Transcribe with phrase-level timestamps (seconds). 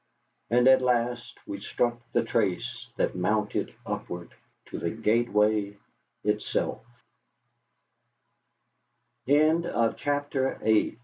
[0.49, 4.31] And at last we struck the trace that mounted upward
[4.69, 5.77] to the Gateway
[6.23, 6.83] itself.
[9.29, 10.97] CHAPTER IX.